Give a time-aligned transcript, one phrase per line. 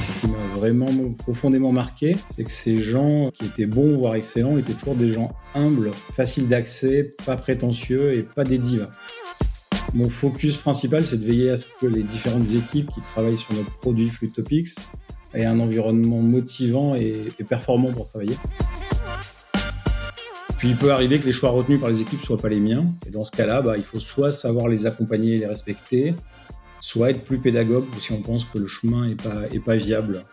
[0.00, 4.56] Ce qui m'a vraiment profondément marqué, c'est que ces gens qui étaient bons, voire excellents,
[4.56, 8.90] étaient toujours des gens humbles, faciles d'accès, pas prétentieux et pas des divas.
[9.92, 13.52] Mon focus principal, c'est de veiller à ce que les différentes équipes qui travaillent sur
[13.52, 14.70] notre produit Flutopics
[15.34, 18.36] aient un environnement motivant et, et performant pour travailler.
[20.56, 22.86] Puis il peut arriver que les choix retenus par les équipes soient pas les miens.
[23.06, 26.14] Et dans ce cas-là, bah, il faut soit savoir les accompagner et les respecter,
[26.80, 30.24] soit être plus pédagogue si on pense que le chemin n'est pas, est pas viable.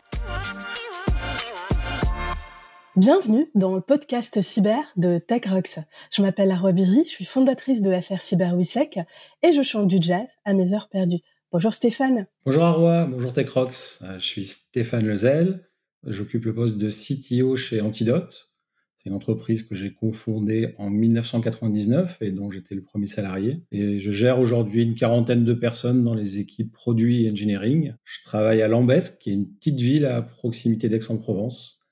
[2.95, 5.79] Bienvenue dans le podcast cyber de TechRox.
[6.11, 8.99] Je m'appelle Arwa Biri, je suis fondatrice de FR Cyber Wisec
[9.43, 11.21] et je chante du jazz à mes heures perdues.
[11.51, 12.25] Bonjour Stéphane.
[12.45, 14.01] Bonjour Arwa, bonjour TechRox.
[14.03, 15.69] Euh, je suis Stéphane Lezel,
[16.05, 18.56] j'occupe le poste de CTO chez Antidote.
[18.97, 23.61] C'est une entreprise que j'ai cofondée en 1999 et dont j'étais le premier salarié.
[23.71, 27.93] Et je gère aujourd'hui une quarantaine de personnes dans les équipes produits et engineering.
[28.03, 31.87] Je travaille à Lambesc, qui est une petite ville à proximité d'Aix-en-Provence.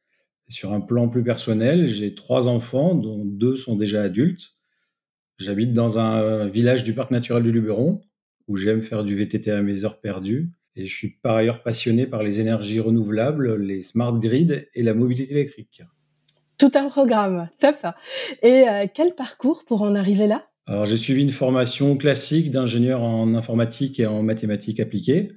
[0.48, 4.56] Sur un plan plus personnel, j'ai trois enfants, dont deux sont déjà adultes.
[5.38, 8.02] J'habite dans un village du parc naturel du Luberon,
[8.48, 10.50] où j'aime faire du VTT à mes heures perdues.
[10.76, 14.96] Et je suis par ailleurs passionné par les énergies renouvelables, les smart grids et la
[14.96, 15.84] mobilité électrique.
[16.58, 17.76] Tout un programme, top.
[18.42, 20.48] Et euh, quel parcours pour en arriver là?
[20.68, 25.32] Alors j'ai suivi une formation classique d'ingénieur en informatique et en mathématiques appliquées.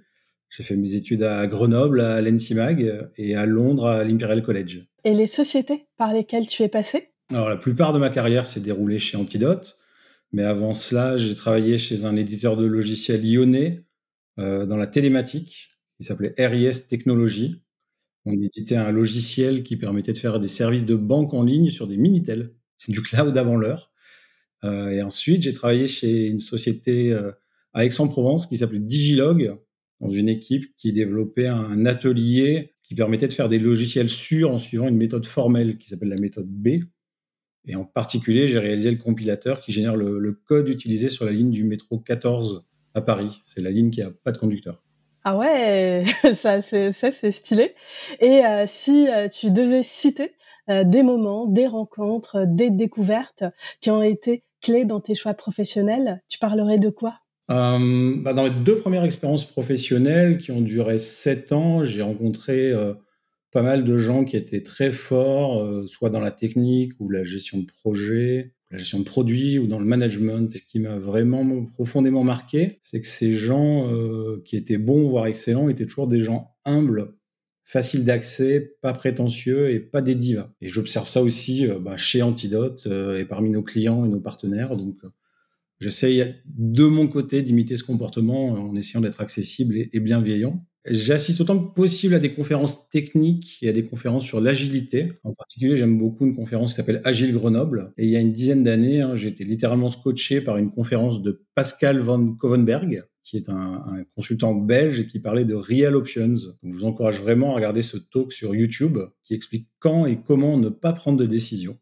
[0.49, 4.87] J'ai fait mes études à Grenoble, à l'ENSIMAG et à Londres, à l'Imperial College.
[5.05, 7.11] Et les sociétés par lesquelles tu es passé?
[7.31, 9.77] Alors la plupart de ma carrière s'est déroulée chez Antidote,
[10.33, 13.85] mais avant cela, j'ai travaillé chez un éditeur de logiciels lyonnais
[14.39, 17.63] euh, dans la télématique, qui s'appelait RIS Technologies.
[18.31, 21.87] On éditait un logiciel qui permettait de faire des services de banque en ligne sur
[21.87, 22.53] des Minitel.
[22.77, 23.91] C'est du cloud avant l'heure.
[24.65, 27.33] Euh, et ensuite, j'ai travaillé chez une société euh,
[27.73, 29.57] à Aix-en-Provence qui s'appelait Digilog,
[30.01, 34.59] dans une équipe qui développait un atelier qui permettait de faire des logiciels sûrs en
[34.59, 36.85] suivant une méthode formelle qui s'appelle la méthode B.
[37.67, 41.33] Et en particulier, j'ai réalisé le compilateur qui génère le, le, code utilisé sur la
[41.33, 43.41] ligne du métro 14 à Paris.
[43.47, 44.83] C'est la ligne qui n'a pas de conducteur.
[45.31, 47.75] Ah ouais, ça c'est stylé.
[48.19, 50.33] Et euh, si euh, tu devais citer
[50.71, 53.45] euh, des moments, des rencontres, des découvertes
[53.83, 57.19] qui ont été clés dans tes choix professionnels, tu parlerais de quoi?
[57.47, 62.73] Bah Dans mes deux premières expériences professionnelles qui ont duré sept ans, j'ai rencontré
[63.53, 67.59] pas mal de gens qui étaient très forts, soit dans la technique ou la gestion
[67.59, 70.55] de projet, la gestion de produits ou dans le management.
[70.55, 75.27] Ce qui m'a vraiment profondément marqué, c'est que ces gens euh, qui étaient bons, voire
[75.27, 77.15] excellents, étaient toujours des gens humbles,
[77.65, 80.51] faciles d'accès, pas prétentieux et pas des divas.
[80.61, 84.21] Et j'observe ça aussi euh, bah, chez Antidote euh, et parmi nos clients et nos
[84.21, 84.77] partenaires.
[84.77, 84.97] Donc,
[85.81, 90.65] j'essaye de mon côté d'imiter ce comportement en essayant d'être accessible et bienveillant.
[90.85, 95.13] J'assiste autant que possible à des conférences techniques et à des conférences sur l'agilité.
[95.25, 97.93] En particulier, j'aime beaucoup une conférence qui s'appelle Agile Grenoble.
[97.99, 101.21] Et il y a une dizaine d'années, hein, j'ai été littéralement scotché par une conférence
[101.21, 105.95] de Pascal Van Kovenberg, qui est un, un, consultant belge et qui parlait de Real
[105.97, 106.29] Options.
[106.63, 110.23] Donc, je vous encourage vraiment à regarder ce talk sur YouTube qui explique quand et
[110.23, 111.77] comment ne pas prendre de décision.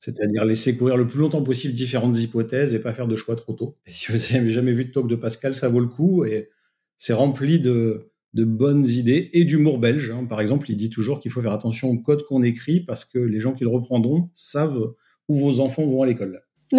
[0.00, 3.54] C'est-à-dire laisser courir le plus longtemps possible différentes hypothèses et pas faire de choix trop
[3.54, 3.78] tôt.
[3.86, 6.50] Et si vous n'avez jamais vu de talk de Pascal, ça vaut le coup et
[6.98, 10.10] c'est rempli de, de bonnes idées et d'humour belge.
[10.10, 10.24] Hein.
[10.24, 13.18] Par exemple, il dit toujours qu'il faut faire attention au code qu'on écrit parce que
[13.18, 14.92] les gens qui le reprendront savent
[15.28, 16.42] où vos enfants vont à l'école.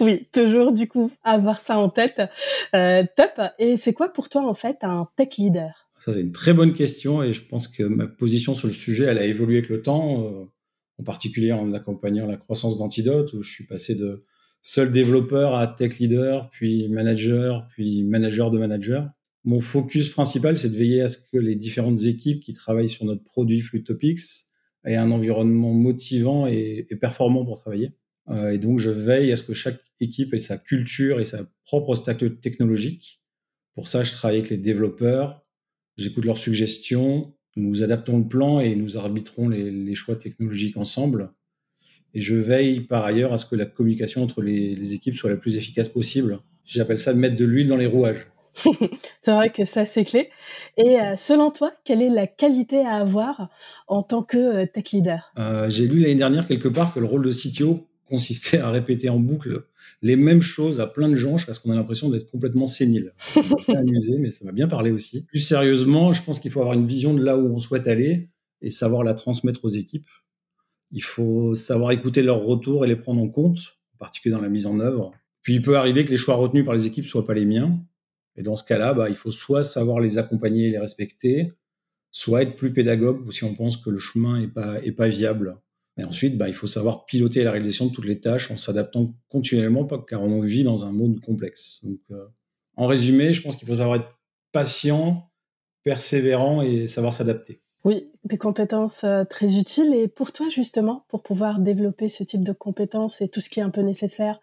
[0.00, 2.22] oui, toujours du coup avoir ça en tête.
[2.74, 3.40] Euh, top.
[3.58, 5.88] Et c'est quoi pour toi en fait un tech leader?
[6.00, 9.04] Ça c'est une très bonne question et je pense que ma position sur le sujet
[9.04, 10.44] elle a évolué avec le temps, euh,
[10.98, 14.24] en particulier en accompagnant la croissance d'Antidote où je suis passé de
[14.62, 19.08] seul développeur à tech leader, puis manager, puis manager de manager.
[19.44, 23.04] Mon focus principal, c'est de veiller à ce que les différentes équipes qui travaillent sur
[23.04, 24.20] notre produit Flutopics
[24.84, 27.92] aient un environnement motivant et, performant pour travailler.
[28.28, 31.44] Euh, et donc, je veille à ce que chaque équipe ait sa culture et sa
[31.64, 33.20] propre stack technologique.
[33.74, 35.44] Pour ça, je travaille avec les développeurs,
[35.96, 41.32] j'écoute leurs suggestions, nous adaptons le plan et nous arbitrons les, les, choix technologiques ensemble.
[42.14, 45.30] Et je veille par ailleurs à ce que la communication entre les, les équipes soit
[45.30, 46.40] la plus efficace possible.
[46.64, 48.31] J'appelle ça de mettre de l'huile dans les rouages.
[49.22, 50.30] c'est vrai que ça, c'est clé.
[50.76, 53.50] Et euh, selon toi, quelle est la qualité à avoir
[53.88, 55.32] en tant que euh, tech leader?
[55.38, 59.08] Euh, J'ai lu l'année dernière quelque part que le rôle de CTO consistait à répéter
[59.08, 59.64] en boucle
[60.02, 63.14] les mêmes choses à plein de gens parce qu'on a l'impression d'être complètement sénile.
[63.18, 63.40] Ça
[63.78, 65.24] amusé, mais ça m'a bien parlé aussi.
[65.26, 68.28] Plus sérieusement, je pense qu'il faut avoir une vision de là où on souhaite aller
[68.60, 70.08] et savoir la transmettre aux équipes.
[70.90, 74.50] Il faut savoir écouter leurs retours et les prendre en compte, en particulier dans la
[74.50, 75.12] mise en œuvre.
[75.42, 77.82] Puis il peut arriver que les choix retenus par les équipes soient pas les miens
[78.36, 81.52] Et dans ce cas-là, bah, il faut soit savoir les accompagner et les respecter,
[82.10, 85.58] soit être plus pédagogue si on pense que le chemin n'est pas, est pas viable.
[85.98, 89.14] Et ensuite, bah, il faut savoir piloter la réalisation de toutes les tâches en s'adaptant
[89.28, 91.80] continuellement, car on vit dans un monde complexe.
[91.84, 92.26] Donc, euh,
[92.76, 94.18] en résumé, je pense qu'il faut savoir être
[94.52, 95.30] patient,
[95.82, 97.62] persévérant et savoir s'adapter.
[97.84, 99.92] Oui, des compétences euh, très utiles.
[99.92, 103.58] Et pour toi, justement, pour pouvoir développer ce type de compétences et tout ce qui
[103.58, 104.38] est un peu nécessaire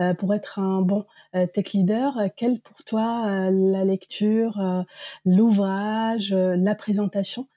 [0.00, 1.04] euh, pour être un bon
[1.34, 4.84] euh, tech leader, quelle pour toi la lecture,
[5.24, 7.48] l'ouvrage, la présentation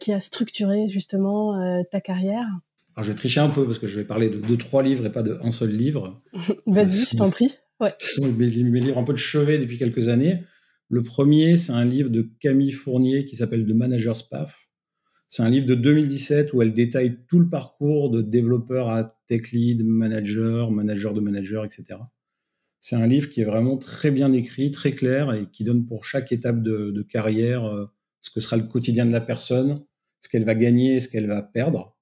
[0.00, 2.46] qui a structuré justement ta carrière?
[2.96, 5.04] Alors, je vais tricher un peu parce que je vais parler de deux, trois livres
[5.04, 6.20] et pas d'un seul livre.
[6.66, 7.54] Vas-y, je t'en prie.
[7.80, 7.94] Ouais.
[7.98, 10.42] Ce sont mes livres un peu de chevet depuis quelques années.
[10.88, 14.50] Le premier, c'est un livre de Camille Fournier qui s'appelle The Manager's Path
[15.30, 19.52] c'est un livre de 2017 où elle détaille tout le parcours de développeur à tech
[19.52, 22.00] lead, manager, manager de manager, etc.
[22.80, 26.04] C'est un livre qui est vraiment très bien écrit, très clair et qui donne pour
[26.04, 27.86] chaque étape de, carrière euh,
[28.20, 29.84] ce que sera le quotidien de la personne,
[30.18, 31.96] ce qu'elle va gagner et ce qu'elle va perdre.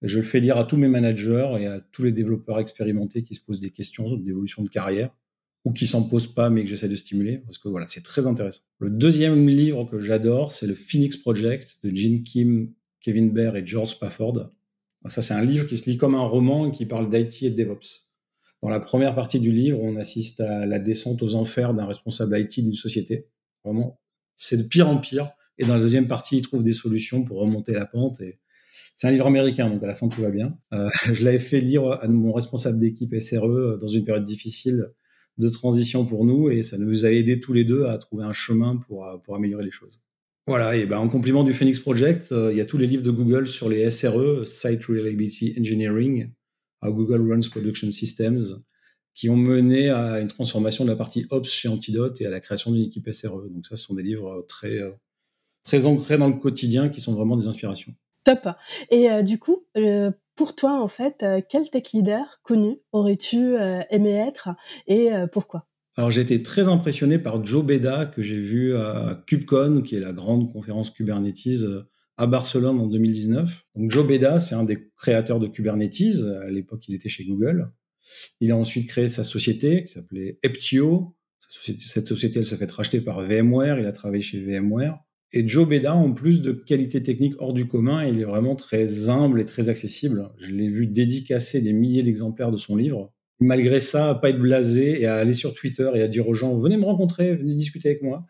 [0.00, 3.34] je le fais lire à tous mes managers et à tous les développeurs expérimentés qui
[3.34, 5.10] se posent des questions d'évolution de carrière
[5.64, 8.26] ou qui s'en posent pas mais que j'essaie de stimuler parce que voilà, c'est très
[8.26, 8.60] intéressant.
[8.78, 13.66] Le deuxième livre que j'adore, c'est le Phoenix Project de Gene Kim, Kevin Bear et
[13.66, 14.50] George Spafford.
[15.08, 17.50] Ça, c'est un livre qui se lit comme un roman et qui parle d'IT et
[17.50, 18.10] de DevOps.
[18.62, 22.38] Dans la première partie du livre, on assiste à la descente aux enfers d'un responsable
[22.38, 23.28] IT d'une société.
[23.62, 24.00] Vraiment,
[24.36, 25.28] c'est de pire en pire.
[25.58, 28.22] Et dans la deuxième partie, il trouve des solutions pour remonter la pente.
[28.22, 28.40] Et
[28.96, 30.58] c'est un livre américain, donc à la fin, tout va bien.
[30.72, 34.94] Euh, je l'avais fait lire à mon responsable d'équipe SRE dans une période difficile
[35.38, 38.32] de transition pour nous et ça nous a aidé tous les deux à trouver un
[38.32, 40.00] chemin pour, euh, pour améliorer les choses.
[40.46, 43.02] Voilà, et ben en complément du Phoenix Project, euh, il y a tous les livres
[43.02, 46.30] de Google sur les SRE, Site Reliability Engineering,
[46.82, 48.42] à Google Runs Production Systems,
[49.14, 52.40] qui ont mené à une transformation de la partie Ops chez Antidote et à la
[52.40, 53.48] création d'une équipe SRE.
[53.48, 54.90] Donc ça, ce sont des livres très, euh,
[55.62, 57.94] très ancrés dans le quotidien qui sont vraiment des inspirations.
[58.24, 58.48] Top.
[58.90, 59.64] Et du coup,
[60.36, 64.50] pour toi, en fait, euh, quel tech leader connu aurais-tu euh, aimé être
[64.86, 65.68] et euh, pourquoi?
[65.96, 70.00] Alors j'ai été très impressionné par Joe Beda que j'ai vu à KubeCon, qui est
[70.00, 71.64] la grande conférence Kubernetes
[72.16, 73.64] à Barcelone en 2019.
[73.76, 76.24] Donc Joe Beda, c'est un des créateurs de Kubernetes.
[76.42, 77.70] À l'époque, il était chez Google.
[78.40, 81.14] Il a ensuite créé sa société qui s'appelait Eptio.
[81.38, 83.78] Cette société, elle s'est fait racheter par VMware.
[83.78, 84.98] Il a travaillé chez VMware.
[85.36, 89.08] Et Joe Beda, en plus de qualité technique hors du commun, il est vraiment très
[89.08, 90.30] humble et très accessible.
[90.38, 93.12] Je l'ai vu dédicacer des milliers d'exemplaires de son livre.
[93.40, 96.34] Malgré ça, à pas être blasé et à aller sur Twitter et à dire aux
[96.34, 98.26] gens venez me rencontrer, venez discuter avec moi.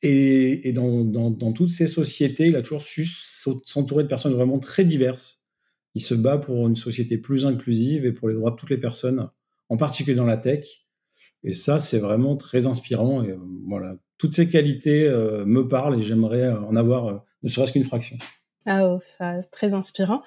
[0.00, 5.44] Et, dans, toutes ces sociétés, il a toujours su s'entourer de personnes vraiment très diverses.
[5.94, 8.78] Il se bat pour une société plus inclusive et pour les droits de toutes les
[8.78, 9.28] personnes,
[9.68, 10.86] en particulier dans la tech.
[11.42, 13.22] Et ça, c'est vraiment très inspirant.
[13.22, 17.16] Et euh, voilà, toutes ces qualités euh, me parlent et j'aimerais euh, en avoir euh,
[17.42, 18.18] ne serait-ce qu'une fraction.
[18.66, 20.20] Ah oh, ça très inspirant.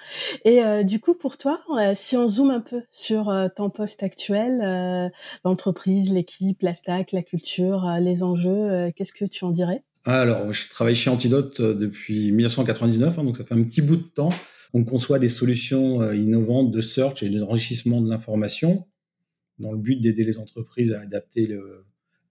[0.43, 1.59] Et du coup, pour toi,
[1.93, 5.11] si on zoome un peu sur ton poste actuel,
[5.45, 9.83] l'entreprise, l'équipe, la stack, la culture, les enjeux, qu'est-ce que tu en dirais?
[10.05, 14.01] Alors, je travaille chez Antidote depuis 1999, hein, donc ça fait un petit bout de
[14.01, 14.31] temps.
[14.73, 18.87] On conçoit des solutions innovantes de search et d'enrichissement de l'information
[19.59, 21.49] dans le but d'aider les entreprises à adapter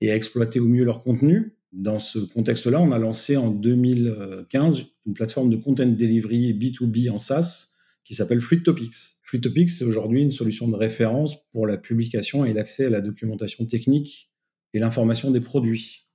[0.01, 1.57] et à exploiter au mieux leur contenu.
[1.73, 7.19] Dans ce contexte-là, on a lancé en 2015 une plateforme de content delivery B2B en
[7.19, 7.73] SaaS
[8.05, 8.95] qui s'appelle Fluid Topics.
[9.23, 13.01] Fluid Topics, c'est aujourd'hui une solution de référence pour la publication et l'accès à la
[13.01, 14.31] documentation technique
[14.75, 16.09] et l'information des produits.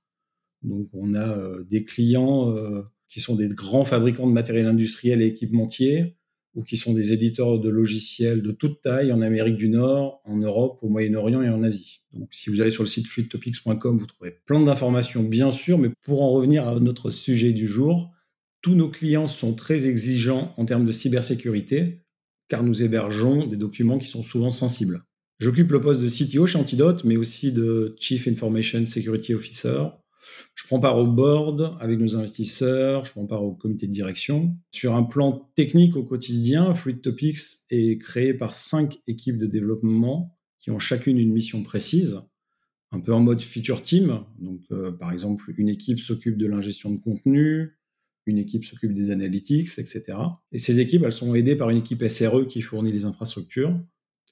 [0.62, 5.22] Donc, on a euh, des clients euh, qui sont des grands fabricants de matériel industriel
[5.22, 6.17] et équipementiers,
[6.54, 10.36] ou qui sont des éditeurs de logiciels de toute taille en Amérique du Nord, en
[10.36, 12.02] Europe, au Moyen-Orient et en Asie.
[12.12, 15.90] Donc, si vous allez sur le site fluidtopics.com, vous trouverez plein d'informations, bien sûr, mais
[16.02, 18.10] pour en revenir à notre sujet du jour,
[18.62, 22.02] tous nos clients sont très exigeants en termes de cybersécurité,
[22.48, 25.02] car nous hébergeons des documents qui sont souvent sensibles.
[25.38, 29.84] J'occupe le poste de CTO chez Antidote, mais aussi de Chief Information Security Officer,
[30.54, 34.56] je prends part au board avec nos investisseurs, je prends part au comité de direction.
[34.70, 37.38] Sur un plan technique au quotidien, Fluid Topics
[37.70, 42.20] est créé par cinq équipes de développement qui ont chacune une mission précise,
[42.90, 44.24] un peu en mode feature team.
[44.38, 47.78] Donc, euh, par exemple, une équipe s'occupe de l'ingestion de contenu,
[48.26, 50.18] une équipe s'occupe des analytics, etc.
[50.52, 53.80] Et ces équipes, elles sont aidées par une équipe SRE qui fournit les infrastructures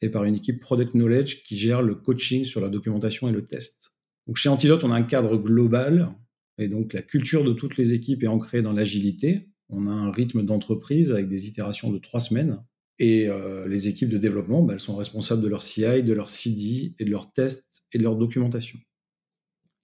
[0.02, 3.44] et par une équipe Product Knowledge qui gère le coaching sur la documentation et le
[3.44, 3.95] test.
[4.26, 6.14] Donc chez Antidote, on a un cadre global
[6.58, 9.48] et donc la culture de toutes les équipes est ancrée dans l'agilité.
[9.68, 12.62] On a un rythme d'entreprise avec des itérations de trois semaines.
[12.98, 16.30] Et euh, les équipes de développement, bah, elles sont responsables de leur CI, de leur
[16.30, 18.78] CD et de leurs tests et de leur documentation.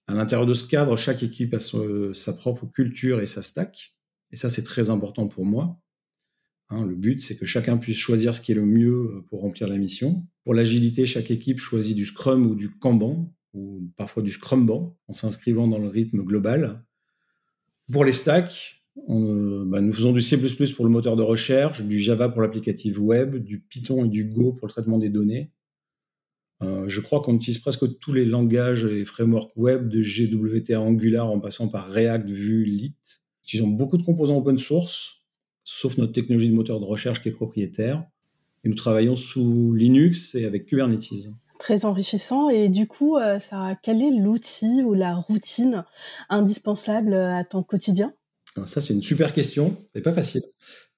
[0.07, 3.95] À l'intérieur de ce cadre, chaque équipe a sa propre culture et sa stack.
[4.31, 5.79] Et ça, c'est très important pour moi.
[6.69, 9.67] Hein, le but, c'est que chacun puisse choisir ce qui est le mieux pour remplir
[9.67, 10.25] la mission.
[10.43, 15.13] Pour l'agilité, chaque équipe choisit du Scrum ou du Kanban, ou parfois du Scrumban, en
[15.13, 16.83] s'inscrivant dans le rythme global.
[17.91, 20.37] Pour les stacks, bah, nous faisons du C++
[20.75, 24.53] pour le moteur de recherche, du Java pour l'applicatif web, du Python et du Go
[24.53, 25.51] pour le traitement des données.
[26.61, 30.81] Euh, je crois qu'on utilise presque tous les langages et frameworks web, de GWT à
[30.81, 32.95] Angular en passant par React, Vue, Lit.
[33.51, 35.23] Ils ont beaucoup de composants open source,
[35.63, 38.05] sauf notre technologie de moteur de recherche qui est propriétaire.
[38.63, 41.29] Et nous travaillons sous Linux et avec Kubernetes
[41.63, 42.49] très enrichissant.
[42.49, 45.85] Et du coup, euh, ça, quel est l'outil ou la routine
[46.29, 48.13] indispensable euh, à ton quotidien?
[48.65, 49.77] Ça, c'est une super question.
[49.93, 50.43] C'est pas facile.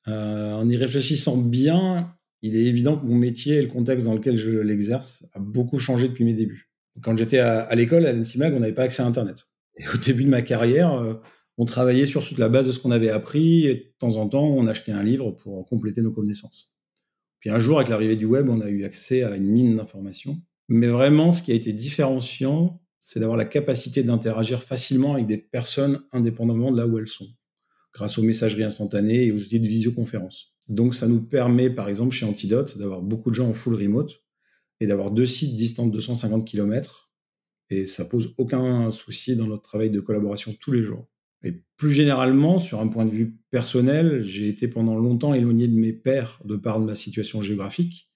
[0.07, 4.15] Euh, en y réfléchissant bien, il est évident que mon métier et le contexte dans
[4.15, 6.71] lequel je l'exerce a beaucoup changé depuis mes débuts.
[7.01, 9.45] Quand j'étais à, l'école, à l'NCMAG, on n'avait pas accès à Internet.
[9.77, 11.19] Et au début de ma carrière,
[11.57, 14.29] on travaillait sur toute la base de ce qu'on avait appris et de temps en
[14.29, 16.77] temps, on achetait un livre pour compléter nos connaissances.
[17.41, 20.41] Puis un jour, avec l'arrivée du web, on a eu accès à une mine d'informations.
[20.67, 25.37] Mais vraiment, ce qui a été différenciant, c'est d'avoir la capacité d'interagir facilement avec des
[25.37, 27.27] personnes indépendamment de là où elles sont,
[27.93, 30.55] grâce aux messageries instantanées et aux outils de visioconférence.
[30.67, 34.23] Donc, ça nous permet, par exemple, chez Antidote, d'avoir beaucoup de gens en full remote
[34.79, 37.11] et d'avoir deux sites distants de 250 km.
[37.69, 41.07] Et ça pose aucun souci dans notre travail de collaboration tous les jours.
[41.43, 45.75] Et plus généralement, sur un point de vue personnel, j'ai été pendant longtemps éloigné de
[45.75, 48.09] mes pairs de par de ma situation géographique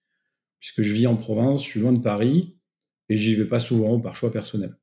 [0.60, 2.58] puisque je vis en province, je suis loin de Paris
[3.10, 4.76] et j'y vais pas souvent par choix personnel.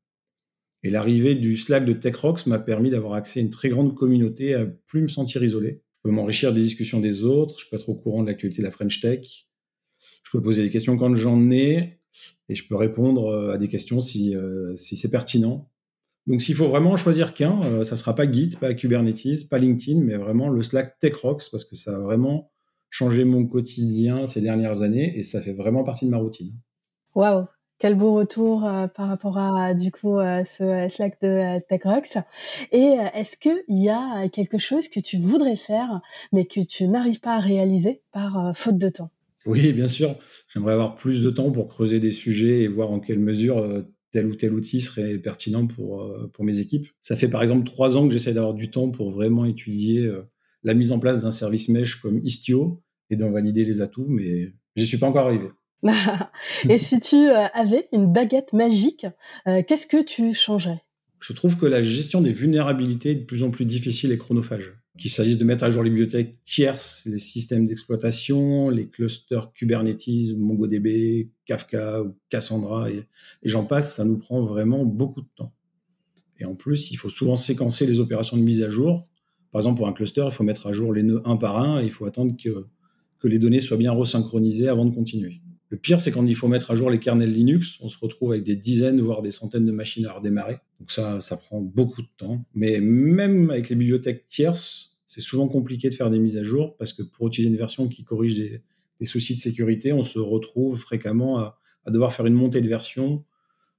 [0.83, 4.55] Et l'arrivée du Slack de TechRox m'a permis d'avoir accès à une très grande communauté,
[4.55, 5.83] à plus me sentir isolé.
[5.97, 8.67] Je peux m'enrichir des discussions des autres, je peux être au courant de l'actualité de
[8.67, 9.49] la French Tech,
[10.23, 12.01] je peux poser des questions quand j'en ai
[12.49, 15.71] et je peux répondre euh, à des questions si, euh, si c'est pertinent.
[16.27, 20.01] Donc s'il faut vraiment choisir qu'un, euh, ça sera pas Git, pas Kubernetes, pas LinkedIn,
[20.01, 22.53] mais vraiment le Slack TechRox parce que ça a vraiment
[22.91, 26.53] changé mon quotidien ces dernières années et ça fait vraiment partie de ma routine.
[27.15, 27.47] Waouh,
[27.79, 32.19] quel beau retour euh, par rapport à du coup euh, ce Slack de euh, TechRox.
[32.73, 36.01] Et est-ce qu'il y a quelque chose que tu voudrais faire
[36.33, 39.11] mais que tu n'arrives pas à réaliser par faute de temps?
[39.45, 40.17] Oui, bien sûr.
[40.49, 44.27] J'aimerais avoir plus de temps pour creuser des sujets et voir en quelle mesure tel
[44.27, 46.89] ou tel outil serait pertinent pour, pour mes équipes.
[47.01, 50.11] Ça fait par exemple trois ans que j'essaie d'avoir du temps pour vraiment étudier
[50.67, 54.53] la mise en place d'un service mesh comme Istio et d'en valider les atouts, mais
[54.75, 55.49] j'y suis pas encore arrivé.
[56.69, 59.07] et si tu euh, avais une baguette magique,
[59.47, 60.81] euh, qu'est-ce que tu changerais?
[61.21, 64.75] Je trouve que la gestion des vulnérabilités est de plus en plus difficile et chronophage.
[64.99, 70.37] Qu'il s'agisse de mettre à jour les bibliothèques tierces, les systèmes d'exploitation, les clusters Kubernetes,
[70.37, 73.05] MongoDB, Kafka ou Cassandra, et
[73.45, 75.55] j'en passe, ça nous prend vraiment beaucoup de temps.
[76.41, 79.07] Et en plus, il faut souvent séquencer les opérations de mise à jour
[79.53, 81.81] par exemple, pour un cluster, il faut mettre à jour les nœuds un par un
[81.81, 82.67] et il faut attendre que,
[83.27, 85.41] les données soient bien resynchronisées avant de continuer.
[85.69, 88.31] Le pire, c'est quand il faut mettre à jour les kernels Linux, on se retrouve
[88.31, 90.61] avec des dizaines, voire des centaines de machines à redémarrer.
[90.79, 92.45] Donc ça, ça prend beaucoup de temps.
[92.55, 96.77] Mais même avec les bibliothèques tierces, c'est souvent compliqué de faire des mises à jour
[96.77, 98.63] parce que pour utiliser une version qui corrige des,
[99.05, 103.25] soucis de sécurité, on se retrouve fréquemment à, à, devoir faire une montée de version,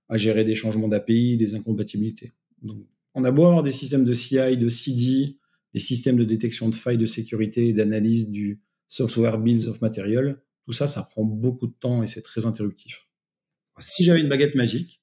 [0.10, 2.34] à gérer des changements d'API, des incompatibilités.
[2.64, 2.80] Donc,
[3.14, 5.38] on a beau avoir des systèmes de CI, de CD,
[5.74, 10.42] des systèmes de détection de failles de sécurité et d'analyse du software bills of material.
[10.66, 13.08] Tout ça, ça prend beaucoup de temps et c'est très interruptif.
[13.80, 15.02] Si j'avais une baguette magique,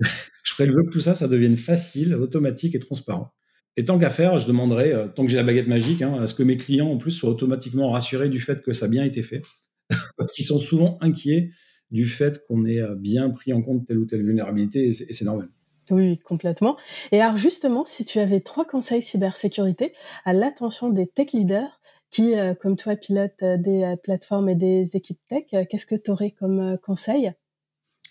[0.00, 3.34] je ferais le vœu que tout ça, ça devienne facile, automatique et transparent.
[3.76, 6.26] Et tant qu'à faire, je demanderais, euh, tant que j'ai la baguette magique, hein, à
[6.26, 9.04] ce que mes clients, en plus, soient automatiquement rassurés du fait que ça a bien
[9.04, 9.42] été fait.
[10.16, 11.50] Parce qu'ils sont souvent inquiets
[11.90, 15.24] du fait qu'on ait euh, bien pris en compte telle ou telle vulnérabilité, et c'est
[15.24, 15.46] normal.
[15.90, 16.76] Oui, complètement.
[17.12, 19.92] Et alors justement, si tu avais trois conseils cybersécurité
[20.24, 21.80] à l'attention des tech leaders
[22.10, 25.94] qui, euh, comme toi, pilotent euh, des euh, plateformes et des équipes tech, qu'est-ce que
[25.96, 27.32] tu aurais comme conseil?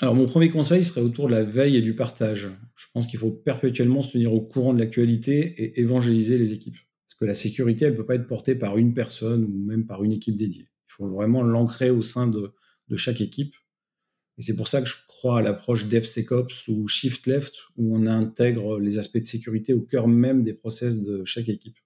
[0.01, 2.49] Alors mon premier conseil serait autour de la veille et du partage.
[2.75, 6.77] Je pense qu'il faut perpétuellement se tenir au courant de l'actualité et évangéliser les équipes.
[7.05, 9.85] Parce que la sécurité, elle ne peut pas être portée par une personne ou même
[9.85, 10.69] par une équipe dédiée.
[10.87, 12.53] Il faut vraiment l'ancrer au sein de,
[12.87, 13.55] de chaque équipe
[14.39, 18.07] et c'est pour ça que je crois à l'approche DevSecOps ou Shift Left, où on
[18.07, 21.77] intègre les aspects de sécurité au cœur même des process de chaque équipe.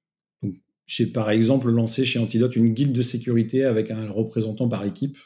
[0.85, 5.17] J'ai par exemple lancé chez Antidote une guilde de sécurité avec un représentant par équipe,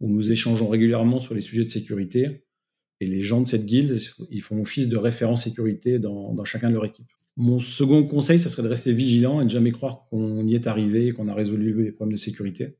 [0.00, 2.46] où nous échangeons régulièrement sur les sujets de sécurité.
[3.00, 6.70] Et les gens de cette guilde, ils font office de référent sécurité dans, dans chacun
[6.70, 7.12] de leur équipe.
[7.36, 10.66] Mon second conseil, ça serait de rester vigilant et de jamais croire qu'on y est
[10.66, 12.78] arrivé et qu'on a résolu les problèmes de sécurité.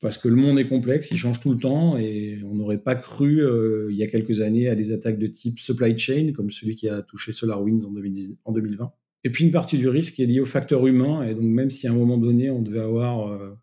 [0.00, 2.94] Parce que le monde est complexe, il change tout le temps et on n'aurait pas
[2.94, 6.50] cru euh, il y a quelques années à des attaques de type supply chain comme
[6.50, 8.92] celui qui a touché SolarWinds en, 2020.
[9.24, 11.86] Et puis une partie du risque est liée au facteur humain et donc même si
[11.86, 13.54] à un moment donné on devait avoir euh,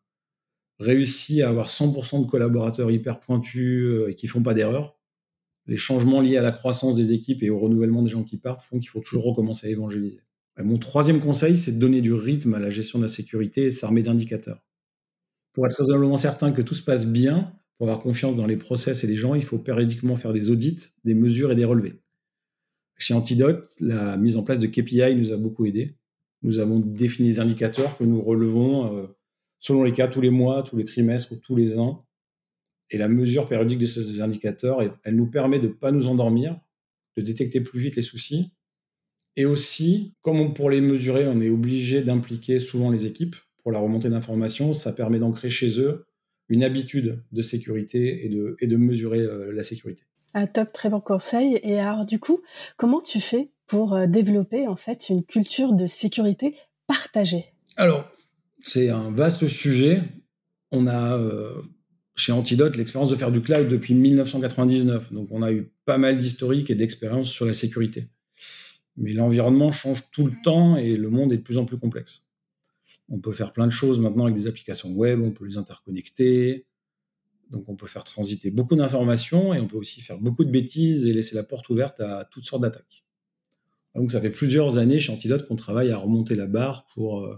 [0.80, 4.98] réussi à avoir 100% de collaborateurs hyper pointus euh, et qui font pas d'erreur,
[5.68, 8.64] les changements liés à la croissance des équipes et au renouvellement des gens qui partent
[8.64, 10.22] font qu'il faut toujours recommencer à évangéliser.
[10.58, 13.72] mon troisième conseil, c'est de donner du rythme à la gestion de la sécurité et
[13.72, 14.66] s'armer d'indicateurs
[15.54, 19.04] pour être raisonnablement certain que tout se passe bien, pour avoir confiance dans les process
[19.04, 22.02] et les gens, il faut périodiquement faire des audits, des mesures et des relevés.
[22.98, 25.98] Chez Antidote, la mise en place de KPI nous a beaucoup aidé.
[26.44, 29.08] Nous avons défini des indicateurs que nous relevons euh,
[29.60, 32.06] selon les cas tous les mois, tous les trimestres ou tous les ans.
[32.92, 36.60] Et la mesure périodique de ces indicateurs, elle nous permet de ne pas nous endormir,
[37.18, 38.52] de détecter plus vite les soucis.
[39.38, 43.80] Et aussi, comme pour les mesurer, on est obligé d'impliquer souvent les équipes pour la
[43.80, 46.06] remontée d'informations, ça permet d'ancrer chez eux
[46.50, 50.04] une habitude de sécurité et de, et de mesurer euh, la sécurité.
[50.34, 51.60] Un top, très bon conseil.
[51.64, 52.42] Et alors, du coup,
[52.78, 56.56] comment tu fais pour euh, développer en fait une culture de sécurité
[56.88, 57.46] partagée?
[57.78, 58.10] Alors,
[58.62, 60.02] c'est un vaste sujet.
[60.72, 61.54] On a euh,
[62.16, 65.14] chez Antidote l'expérience de faire du cloud depuis 1999.
[65.14, 68.10] Donc, on a eu pas mal d'historique et d'expérience sur la sécurité.
[68.98, 72.31] Mais l'environnement change tout le temps et le monde est de plus en plus complexe.
[73.12, 76.66] On peut faire plein de choses maintenant avec des applications web, on peut les interconnecter.
[77.50, 81.06] Donc on peut faire transiter beaucoup d'informations et on peut aussi faire beaucoup de bêtises
[81.06, 83.06] et laisser la porte ouverte à toutes sortes d'attaques.
[83.94, 87.38] Donc ça fait plusieurs années chez Antidote qu'on travaille à remonter la barre pour, euh,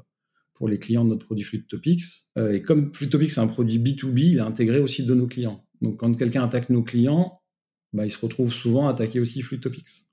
[0.66, 2.04] les clients de notre produit Flutopics.
[2.38, 5.68] Euh, et comme Flutopics est un produit B2B, il est intégré aussi de nos clients.
[5.82, 7.42] Donc quand quelqu'un attaque nos clients,
[7.92, 10.08] bah, il se retrouve souvent à attaquer aussi Flutopics.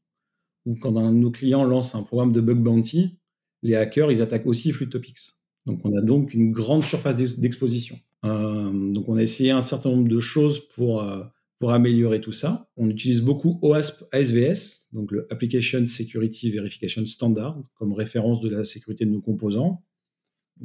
[0.67, 3.21] Ou quand un de nos clients lance un programme de bug bounty,
[3.63, 5.40] les hackers, ils attaquent aussi Flutopics.
[5.67, 7.99] Donc on a donc une grande surface d'exposition.
[8.25, 11.23] Euh, donc on a essayé un certain nombre de choses pour, euh,
[11.69, 12.71] améliorer tout ça.
[12.79, 18.65] On utilise beaucoup OASP ASVS, donc le Application Security Verification Standard, comme référence de la
[18.65, 19.85] sécurité de nos composants.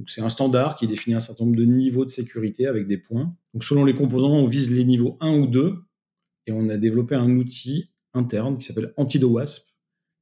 [0.08, 3.36] C'est un standard qui définit un certain nombre de niveaux de sécurité avec des points.
[3.62, 5.76] Selon les composants, on vise les niveaux 1 ou 2
[6.48, 9.66] et on a développé un outil interne qui s'appelle AntidoWASP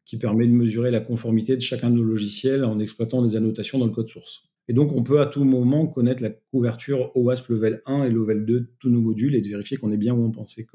[0.05, 3.79] qui permet de mesurer la conformité de chacun de nos logiciels en exploitant des annotations
[3.79, 4.49] dans le code source.
[4.67, 8.45] Et donc, on peut à tout moment connaître la couverture OWASP level 1 et level
[8.45, 10.65] 2 de tous nos modules et de vérifier qu'on est bien où on pensait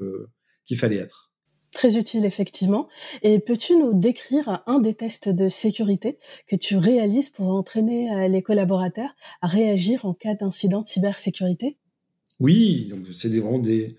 [0.65, 1.31] qu'il fallait être.
[1.71, 2.87] Très utile, effectivement.
[3.21, 8.27] Et peux-tu nous décrire un des tests de sécurité que tu réalises pour entraîner euh,
[8.27, 11.77] les collaborateurs à réagir en cas d'incident de cybersécurité?
[12.39, 13.95] Oui, c'est vraiment des,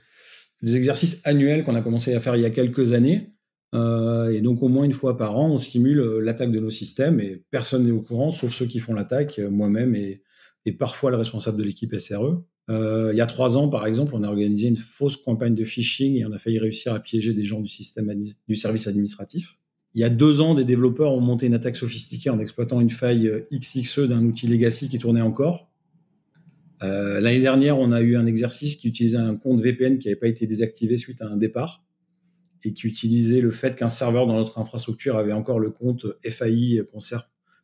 [0.62, 3.32] des exercices annuels qu'on a commencé à faire il y a quelques années.
[3.74, 6.70] Euh, et donc au moins une fois par an, on simule euh, l'attaque de nos
[6.70, 10.22] systèmes et personne n'est au courant, sauf ceux qui font l'attaque, euh, moi-même et,
[10.78, 12.44] parfois le responsable de l'équipe SRE.
[12.68, 16.14] il y a trois ans, par exemple, on a organisé une fausse campagne de phishing
[16.16, 18.14] et on a failli réussir à piéger des gens du système
[18.46, 19.56] du service administratif.
[19.94, 22.90] Il y a deux ans, des développeurs ont monté une attaque sophistiquée en exploitant une
[22.90, 25.72] faille XXE d'un outil legacy qui tournait encore.
[26.80, 30.28] L'année dernière, on a eu un exercice qui utilisait un compte VPN qui n'avait pas
[30.28, 31.82] été désactivé suite à un départ
[32.64, 36.82] et qui utilisait le fait qu'un serveur dans notre infrastructure avait encore le compte FAI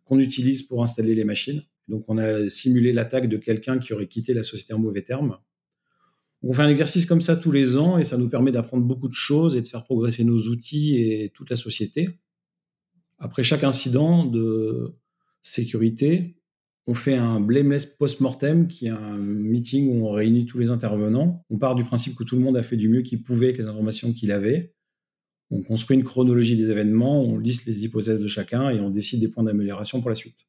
[0.05, 1.63] qu'on utilise pour installer les machines.
[1.89, 5.39] Donc, on a simulé l'attaque de quelqu'un qui aurait quitté la société en mauvais termes.
[6.43, 9.09] On fait un exercice comme ça tous les ans et ça nous permet d'apprendre beaucoup
[9.09, 12.21] de choses et de faire progresser nos outils et toute la société.
[13.19, 14.95] Après chaque incident de
[15.43, 16.37] sécurité,
[16.87, 21.45] on fait un blameless post-mortem qui est un meeting où on réunit tous les intervenants.
[21.51, 23.59] On part du principe que tout le monde a fait du mieux qu'il pouvait avec
[23.59, 24.76] les informations qu'il avait.
[25.51, 29.21] On construit une chronologie des événements, on liste les hypothèses de chacun et on décide
[29.21, 30.47] des points d'amélioration pour la suite.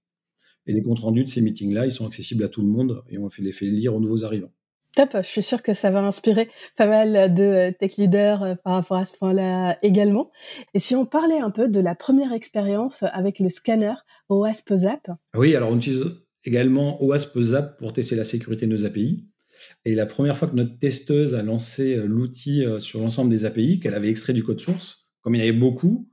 [0.65, 3.17] Et les comptes rendus de ces meetings-là, ils sont accessibles à tout le monde et
[3.17, 4.51] on fait les fait lire aux nouveaux arrivants.
[4.95, 8.73] Top, je suis sûre que ça va inspirer pas mal de tech leaders euh, par
[8.73, 10.31] rapport à ce point-là également.
[10.73, 13.93] Et si on parlait un peu de la première expérience avec le scanner
[14.29, 15.11] OASP Zap?
[15.35, 16.03] Oui, alors on utilise
[16.43, 19.27] également OASP Zap pour tester la sécurité de nos API.
[19.85, 23.45] Et la première fois que notre testeuse a lancé euh, l'outil euh, sur l'ensemble des
[23.45, 26.09] API, qu'elle avait extrait du code source, comme il y en avait beaucoup,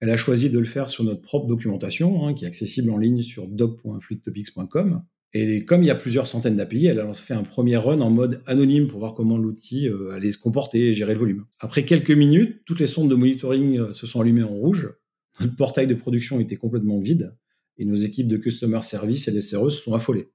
[0.00, 2.98] elle a choisi de le faire sur notre propre documentation, hein, qui est accessible en
[2.98, 5.02] ligne sur doc.fluidtopics.com.
[5.32, 8.10] Et comme il y a plusieurs centaines d'API, elle a fait un premier run en
[8.10, 11.44] mode anonyme pour voir comment l'outil euh, allait se comporter et gérer le volume.
[11.60, 14.92] Après quelques minutes, toutes les sondes de monitoring se sont allumées en rouge.
[15.40, 17.36] Notre portail de production était complètement vide
[17.78, 20.30] et nos équipes de customer service et des CRE se sont affolées.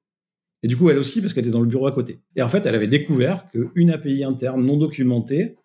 [0.64, 2.22] Et du coup, elle aussi, parce qu'elle était dans le bureau à côté.
[2.36, 5.56] Et en fait, elle avait découvert qu'une API interne non documentée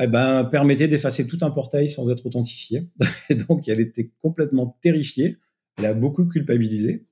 [0.00, 2.88] eh ben, permettait d'effacer tout un portail sans être authentifié.
[3.28, 5.36] Et donc, elle était complètement terrifiée.
[5.76, 7.06] Elle a beaucoup culpabilisé.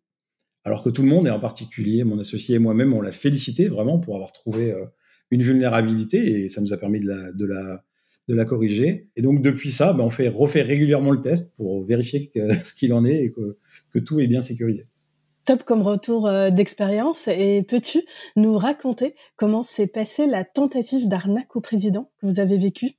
[0.64, 3.68] Alors que tout le monde, et en particulier mon associé et moi-même, on l'a félicité
[3.68, 4.74] vraiment pour avoir trouvé
[5.31, 7.85] une vulnérabilité et ça nous a permis de la, de la,
[8.28, 9.09] de la corriger.
[9.16, 12.31] Et donc depuis ça, ben, on fait refait régulièrement le test pour vérifier
[12.64, 14.85] ce qu'il en est et que tout est bien sécurisé.
[15.48, 17.26] Top comme retour euh, d'expérience.
[17.26, 18.02] Et peux-tu
[18.37, 22.98] nous raconter comment s'est passée la tentative d'arnaque au président que vous avez vécue?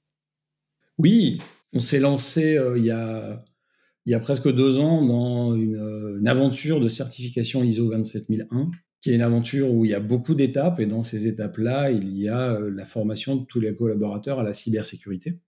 [0.97, 1.37] Oui,
[1.73, 3.45] on s'est lancé euh, il, y a,
[4.07, 9.11] il y a presque deux ans dans une, une aventure de certification ISO 27001 qui
[9.11, 12.27] est une aventure où il y a beaucoup d'étapes et dans ces étapes-là, il y
[12.27, 15.39] a euh, la formation de tous les collaborateurs à la cybersécurité.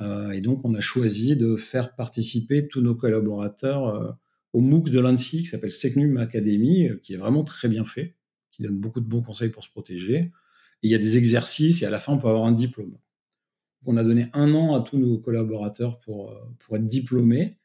[0.00, 4.10] Euh, et donc, on a choisi de faire participer tous nos collaborateurs euh,
[4.52, 8.16] au MOOC de l'ANSI qui s'appelle Secnum Academy, qui est vraiment très bien fait,
[8.50, 10.32] qui donne beaucoup de bons conseils pour se protéger.
[10.82, 12.96] Et il y a des exercices et à la fin, on peut avoir un diplôme.
[13.86, 17.56] On a donné un an à tous nos collaborateurs pour, pour être diplômés.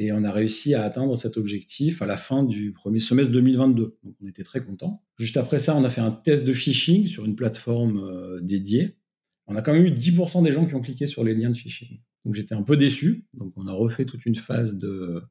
[0.00, 3.98] Et on a réussi à atteindre cet objectif à la fin du premier semestre 2022.
[4.04, 5.02] Donc on était très contents.
[5.18, 8.96] Juste après ça, on a fait un test de phishing sur une plateforme euh, dédiée.
[9.48, 11.56] On a quand même eu 10% des gens qui ont cliqué sur les liens de
[11.56, 11.98] phishing.
[12.24, 13.26] Donc j'étais un peu déçu.
[13.34, 15.22] Donc on a refait toute une phase de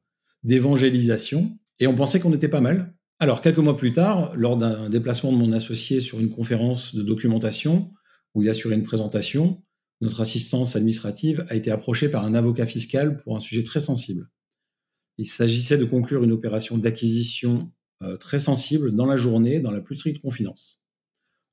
[0.42, 2.94] d'évangélisation et on pensait qu'on était pas mal.
[3.20, 7.02] Alors quelques mois plus tard, lors d'un déplacement de mon associé sur une conférence de
[7.02, 7.92] documentation
[8.34, 9.62] où il assurait une présentation,
[10.00, 14.28] notre assistance administrative a été approchée par un avocat fiscal pour un sujet très sensible.
[15.16, 17.72] Il s'agissait de conclure une opération d'acquisition
[18.02, 20.80] euh, très sensible dans la journée, dans la plus stricte confidence.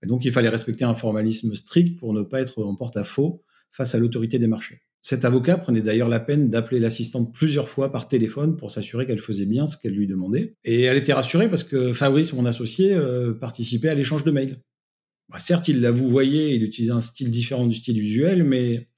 [0.03, 3.95] Et donc, il fallait respecter un formalisme strict pour ne pas être en porte-à-faux face
[3.95, 4.81] à l'autorité des marchés.
[5.05, 9.19] Cet avocat prenait d'ailleurs la peine d'appeler l'assistante plusieurs fois par téléphone pour s'assurer qu'elle
[9.19, 10.55] faisait bien ce qu'elle lui demandait.
[10.63, 14.57] Et elle était rassurée parce que Fabrice, mon associé, euh, participait à l'échange de mails.
[15.29, 18.89] Bah, certes, il la vous voyait, il utilisait un style différent du style usuel, mais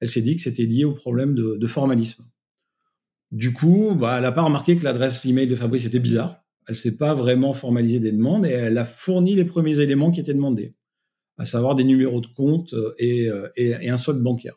[0.00, 2.24] elle s'est dit que c'était lié au problème de formalisme.
[3.34, 6.44] Du coup, bah, elle n'a pas remarqué que l'adresse email de Fabrice était bizarre.
[6.68, 10.20] Elle s'est pas vraiment formalisé des demandes et elle a fourni les premiers éléments qui
[10.20, 10.74] étaient demandés,
[11.36, 14.54] à savoir des numéros de compte euh, euh, et, un solde bancaire.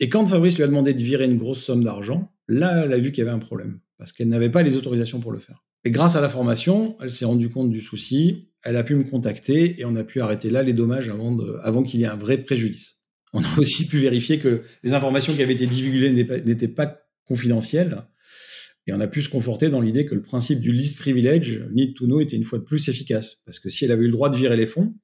[0.00, 2.98] Et quand Fabrice lui a demandé de virer une grosse somme d'argent, là, elle a
[2.98, 5.64] vu qu'il y avait un problème parce qu'elle n'avait pas les autorisations pour le faire.
[5.84, 9.04] Et grâce à la formation, elle s'est rendue compte du souci, elle a pu me
[9.04, 12.38] contacter et on a pu arrêter là les dommages avant, qu'il y ait un vrai
[12.38, 13.04] préjudice.
[13.32, 18.04] On a aussi pu vérifier que les informations qui avaient été divulguées n'étaient pas confidentielles
[18.88, 21.94] et on a pu se conforter dans l'idée que le principe du least privilege, need
[21.94, 23.42] to know, était une fois de plus efficace.
[23.44, 24.94] Parce que si elle avait eu le droit de virer les fonds,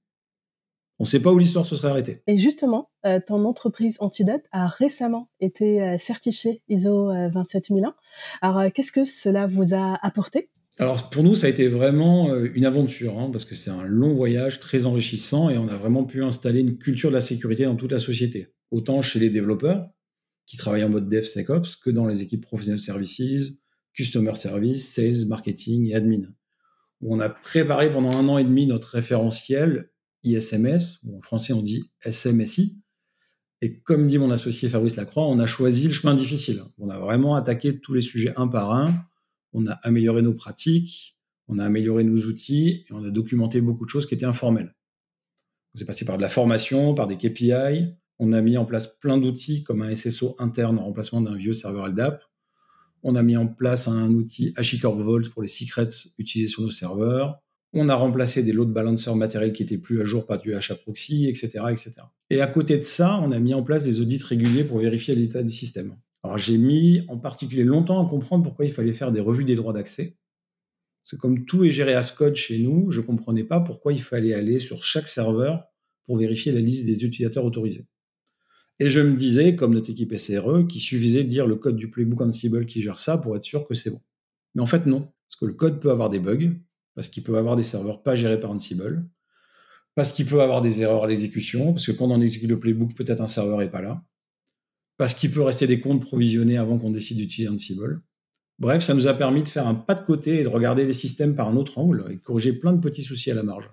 [0.99, 2.23] on ne sait pas où l'histoire se serait arrêtée.
[2.27, 7.89] Et justement, euh, ton entreprise Antidote a récemment été euh, certifiée ISO 27001.
[7.89, 7.93] Euh,
[8.41, 10.51] Alors, qu'est-ce que cela vous a apporté?
[10.79, 14.13] Alors pour nous, ça a été vraiment une aventure, hein, parce que c'est un long
[14.13, 17.77] voyage très enrichissant et on a vraiment pu installer une culture de la sécurité dans
[17.77, 19.89] toute la société, autant chez les développeurs
[20.47, 25.91] qui travaillent en mode DevSecOps que dans les équipes professionnelles services, customer service, sales, marketing
[25.91, 26.27] et admin.
[27.03, 29.93] on a préparé pendant un an et demi notre référentiel
[30.25, 32.81] ISMS, ou en français on dit SMSI.
[33.61, 36.63] Et comme dit mon associé Fabrice Lacroix, on a choisi le chemin difficile.
[36.79, 38.95] On a vraiment attaqué tous les sujets un par un.
[39.53, 41.17] On a amélioré nos pratiques,
[41.49, 44.75] on a amélioré nos outils et on a documenté beaucoup de choses qui étaient informelles.
[45.75, 47.95] On s'est passé par de la formation, par des KPI.
[48.19, 51.53] On a mis en place plein d'outils comme un SSO interne en remplacement d'un vieux
[51.53, 52.23] serveur LDAP.
[53.03, 56.71] On a mis en place un outil HashiCorp Vault pour les secrets utilisés sur nos
[56.71, 57.44] serveurs.
[57.77, 61.27] On a remplacé des load balancers matériels qui étaient plus à jour par du HAProxy,
[61.27, 61.93] etc., etc.
[62.31, 65.17] Et à côté de ça, on a mis en place des audits réguliers pour vérifier
[65.17, 65.97] l'état des systèmes.
[66.23, 69.57] Alors j'ai mis en particulier longtemps à comprendre pourquoi il fallait faire des revues des
[69.57, 70.17] droits d'accès.
[71.03, 74.35] C'est comme tout est géré à Scott chez nous, je comprenais pas pourquoi il fallait
[74.35, 75.65] aller sur chaque serveur
[76.07, 77.87] pour vérifier la liste des utilisateurs autorisés.
[78.79, 81.91] Et je me disais, comme notre équipe SRE, qu'il suffisait de lire le code du
[81.91, 84.01] playbook Ansible qui gère ça pour être sûr que c'est bon.
[84.55, 85.01] Mais en fait, non.
[85.01, 86.55] Parce que le code peut avoir des bugs,
[86.95, 89.05] parce qu'il peut avoir des serveurs pas gérés par Ansible,
[89.95, 92.95] parce qu'il peut avoir des erreurs à l'exécution, parce que quand on exécute le playbook,
[92.95, 94.03] peut-être un serveur n'est pas là,
[94.97, 98.03] parce qu'il peut rester des comptes provisionnés avant qu'on décide d'utiliser Ansible.
[98.59, 100.93] Bref, ça nous a permis de faire un pas de côté et de regarder les
[100.93, 103.71] systèmes par un autre angle et de corriger plein de petits soucis à la marge.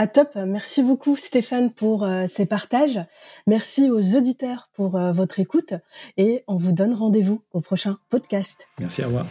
[0.00, 3.00] Ah top, merci beaucoup Stéphane pour euh, ces partages.
[3.48, 5.74] Merci aux auditeurs pour euh, votre écoute
[6.16, 8.68] et on vous donne rendez-vous au prochain podcast.
[8.78, 9.26] Merci, à revoir.